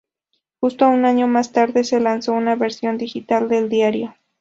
Justo 0.59 0.87
un 0.89 1.05
año 1.05 1.27
más 1.27 1.51
tarde, 1.51 1.83
se 1.83 1.99
lanzó 1.99 2.33
una 2.33 2.55
versión 2.55 2.97
digital 2.97 3.47
del 3.47 3.69
diario. 3.69 4.15